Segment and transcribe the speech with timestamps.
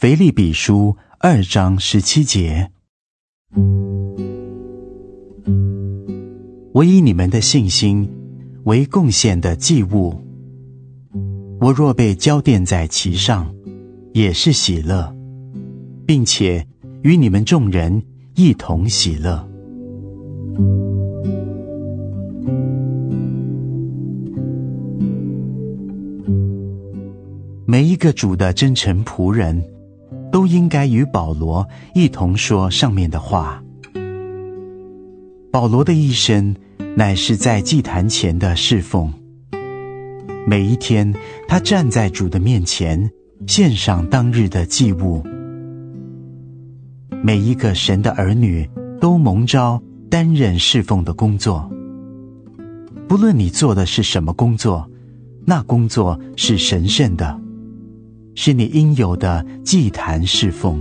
[0.00, 2.70] 腓立比书二章十七节：
[6.72, 8.10] 我以你们的信心
[8.64, 10.18] 为贡献的祭物，
[11.60, 13.54] 我若被浇奠在其上，
[14.14, 15.14] 也是喜乐，
[16.06, 16.66] 并且
[17.02, 18.02] 与你们众人
[18.36, 19.46] 一同喜乐。
[27.66, 29.62] 每一个主的真诚仆人，
[30.30, 33.62] 都应该与保罗一同说上面的话。
[35.50, 36.54] 保罗的一生
[36.96, 39.12] 乃是在祭坛前的侍奉。
[40.46, 41.12] 每一天，
[41.48, 43.10] 他站在主的面前，
[43.46, 45.22] 献上当日的祭物。
[47.22, 48.68] 每一个神的儿女
[49.00, 51.70] 都蒙召担任侍奉的工作。
[53.06, 54.88] 不论你做的是什么工作，
[55.44, 57.38] 那工作是神圣的。
[58.42, 60.80] 是你应有的祭坛侍奉，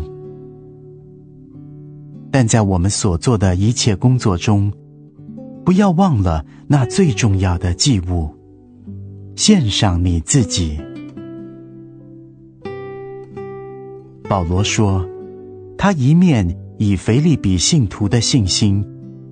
[2.31, 4.71] 但在我们所做的一切工作中，
[5.65, 8.33] 不要忘了那最重要的祭物，
[9.35, 10.79] 献上你自己。
[14.29, 15.05] 保罗说，
[15.77, 18.81] 他一面以腓立比信徒的信心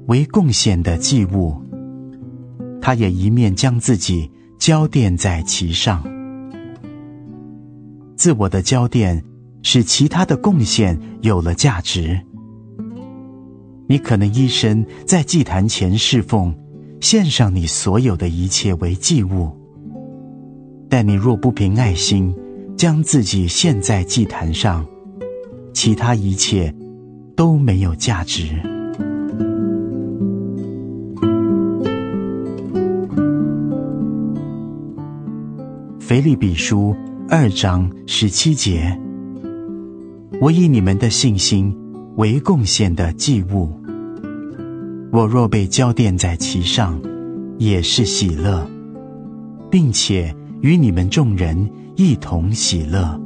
[0.07, 1.55] 为贡献的祭物，
[2.81, 6.16] 他也一面将自己浇奠在其上。
[8.17, 9.23] 自我的焦点，
[9.61, 12.19] 使其他的贡献有了价值。
[13.87, 16.53] 你可能一生在祭坛前侍奉，
[16.99, 19.55] 献上你所有的一切为祭物。
[20.89, 22.33] 但你若不凭爱心，
[22.75, 24.83] 将自己献在祭坛上，
[25.71, 26.73] 其他一切
[27.35, 28.47] 都没有价值。
[35.99, 36.95] 腓利比书。
[37.29, 38.97] 二章十七节，
[40.39, 41.75] 我以你们的信心
[42.15, 43.69] 为贡献的祭物，
[45.11, 46.97] 我若被浇奠在其上，
[47.57, 48.65] 也是喜乐，
[49.69, 53.19] 并且与你们众人一同喜乐。